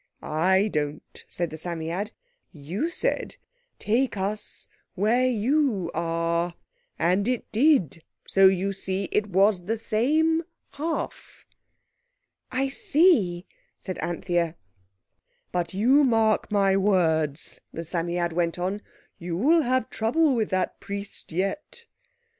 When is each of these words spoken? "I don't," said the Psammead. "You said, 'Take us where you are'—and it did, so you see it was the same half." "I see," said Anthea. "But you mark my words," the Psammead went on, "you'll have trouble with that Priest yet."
"I 0.23 0.67
don't," 0.69 1.23
said 1.27 1.51
the 1.51 1.57
Psammead. 1.57 2.11
"You 2.51 2.89
said, 2.89 3.35
'Take 3.77 4.17
us 4.17 4.67
where 4.95 5.27
you 5.27 5.91
are'—and 5.93 7.27
it 7.27 7.51
did, 7.51 8.03
so 8.25 8.47
you 8.47 8.73
see 8.73 9.09
it 9.11 9.27
was 9.27 9.65
the 9.65 9.77
same 9.77 10.41
half." 10.71 11.45
"I 12.51 12.67
see," 12.67 13.45
said 13.77 13.99
Anthea. 13.99 14.55
"But 15.51 15.75
you 15.75 16.03
mark 16.03 16.51
my 16.51 16.75
words," 16.75 17.61
the 17.71 17.83
Psammead 17.85 18.33
went 18.33 18.57
on, 18.57 18.81
"you'll 19.19 19.61
have 19.61 19.87
trouble 19.91 20.33
with 20.33 20.49
that 20.49 20.79
Priest 20.79 21.31
yet." 21.31 21.85